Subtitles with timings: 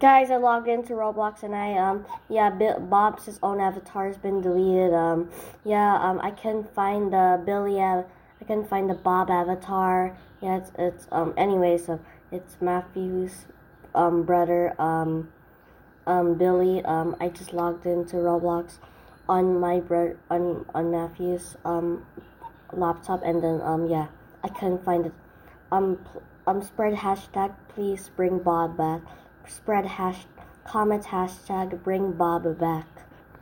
[0.00, 4.94] Guys, I logged into Roblox and I um yeah Bob's own avatar has been deleted.
[4.94, 5.28] Um
[5.64, 8.04] yeah um I couldn't find the Billy av-
[8.40, 10.16] I couldn't find the Bob avatar.
[10.40, 11.98] Yeah it's it's um anyway so
[12.30, 13.46] it's Matthew's
[13.92, 15.32] um brother um
[16.06, 18.78] um Billy um I just logged into Roblox
[19.28, 22.06] on my bro on on Matthew's um
[22.72, 24.06] laptop and then um yeah
[24.44, 25.12] I couldn't find it.
[25.72, 29.00] Um pl- um spread hashtag please bring Bob back
[29.48, 30.26] spread hash
[30.64, 33.07] comment hashtag bring Bob back.